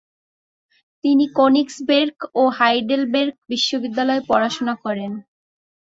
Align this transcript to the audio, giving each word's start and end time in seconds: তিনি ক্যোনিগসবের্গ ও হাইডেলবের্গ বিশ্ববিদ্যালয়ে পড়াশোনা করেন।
তিনি 1.03 1.25
ক্যোনিগসবের্গ 1.35 2.17
ও 2.35 2.43
হাইডেলবের্গ 2.57 3.35
বিশ্ববিদ্যালয়ে 3.51 4.27
পড়াশোনা 4.27 4.73
করেন। 4.83 5.11